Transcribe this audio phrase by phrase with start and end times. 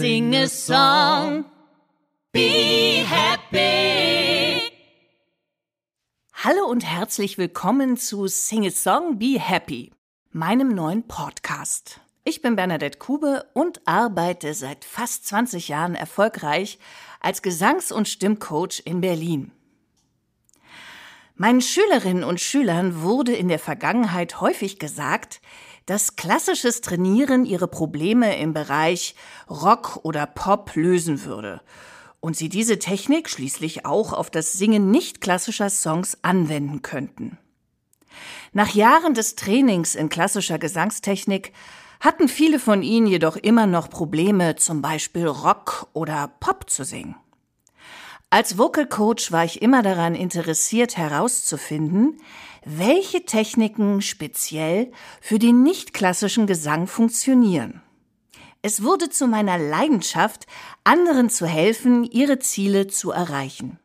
[0.00, 1.44] Sing a song.
[2.32, 4.62] Be happy.
[6.32, 9.92] Hallo und herzlich willkommen zu Sing a Song, Be Happy,
[10.32, 12.00] meinem neuen Podcast.
[12.24, 16.78] Ich bin Bernadette Kube und arbeite seit fast 20 Jahren erfolgreich
[17.20, 19.52] als Gesangs- und Stimmcoach in Berlin.
[21.34, 25.42] Meinen Schülerinnen und Schülern wurde in der Vergangenheit häufig gesagt,
[25.86, 29.14] dass klassisches Trainieren ihre Probleme im Bereich
[29.48, 31.60] Rock oder Pop lösen würde
[32.20, 37.38] und sie diese Technik schließlich auch auf das Singen nicht klassischer Songs anwenden könnten.
[38.52, 41.52] Nach Jahren des Trainings in klassischer Gesangstechnik
[42.00, 47.14] hatten viele von ihnen jedoch immer noch Probleme, zum Beispiel Rock oder Pop zu singen.
[48.32, 52.20] Als Vocal Coach war ich immer daran interessiert herauszufinden,
[52.64, 57.82] welche Techniken speziell für den nicht klassischen Gesang funktionieren.
[58.62, 60.46] Es wurde zu meiner Leidenschaft,
[60.84, 63.80] anderen zu helfen, ihre Ziele zu erreichen.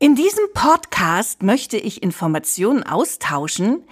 [0.00, 3.84] In diesem Podcast möchte ich Informationen austauschen,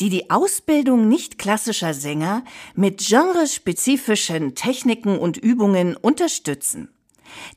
[0.00, 2.42] die die Ausbildung nicht klassischer Sänger
[2.74, 6.95] mit genrespezifischen Techniken und Übungen unterstützen.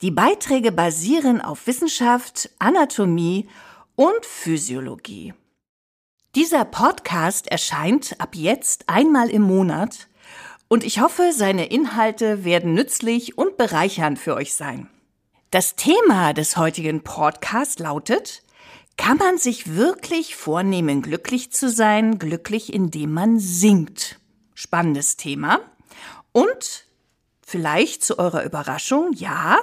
[0.01, 3.47] Die Beiträge basieren auf Wissenschaft, Anatomie
[3.95, 5.33] und Physiologie.
[6.35, 10.07] Dieser Podcast erscheint ab jetzt einmal im Monat
[10.67, 14.87] und ich hoffe, seine Inhalte werden nützlich und bereichernd für euch sein.
[15.51, 18.43] Das Thema des heutigen Podcasts lautet,
[18.95, 24.19] kann man sich wirklich vornehmen, glücklich zu sein, glücklich indem man singt?
[24.53, 25.61] Spannendes Thema.
[26.33, 26.85] Und
[27.49, 29.57] Vielleicht zu eurer Überraschung, ja,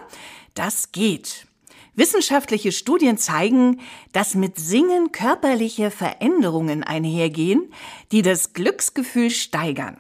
[0.55, 1.47] das geht.
[1.95, 7.73] Wissenschaftliche Studien zeigen, dass mit Singen körperliche Veränderungen einhergehen,
[8.11, 9.99] die das Glücksgefühl steigern.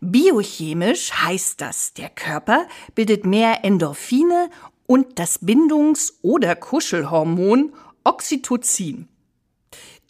[0.00, 4.50] Biochemisch heißt das, der Körper bildet mehr Endorphine
[4.86, 9.08] und das Bindungs- oder Kuschelhormon Oxytocin.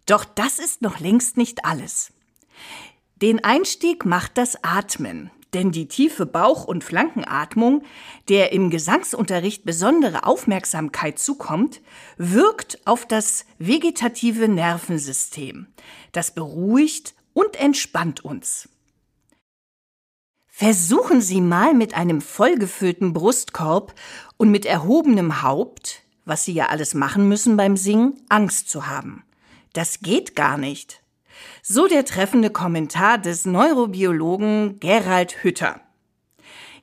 [0.06, 2.14] Doch das ist noch längst nicht alles.
[3.20, 5.30] Den Einstieg macht das Atmen.
[5.54, 7.84] Denn die tiefe Bauch- und Flankenatmung,
[8.28, 11.80] der im Gesangsunterricht besondere Aufmerksamkeit zukommt,
[12.16, 15.68] wirkt auf das vegetative Nervensystem.
[16.10, 18.68] Das beruhigt und entspannt uns.
[20.48, 23.94] Versuchen Sie mal mit einem vollgefüllten Brustkorb
[24.36, 29.24] und mit erhobenem Haupt, was Sie ja alles machen müssen beim Singen, Angst zu haben.
[29.72, 31.03] Das geht gar nicht.
[31.62, 35.80] So der treffende Kommentar des Neurobiologen Gerald Hütter.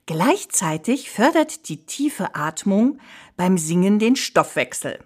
[0.06, 2.98] Gleichzeitig fördert die tiefe Atmung
[3.36, 4.98] beim Singen den Stoffwechsel.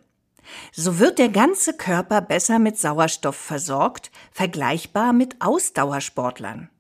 [0.73, 6.71] So wird der ganze Körper besser mit Sauerstoff versorgt, vergleichbar mit Ausdauersportlern.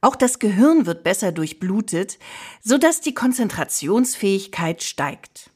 [0.00, 2.18] Auch das Gehirn wird besser durchblutet,
[2.62, 5.50] sodass die Konzentrationsfähigkeit steigt.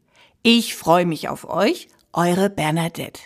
[0.43, 3.21] Ich freue mich auf euch, eure Bernadette.